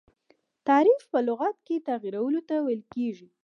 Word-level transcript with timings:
تحریف 0.67 1.03
په 1.11 1.19
لغت 1.27 1.55
کي 1.67 1.75
تغیرولو 1.89 2.41
ته 2.49 2.55
ویل 2.65 2.83
کیږي. 2.93 3.27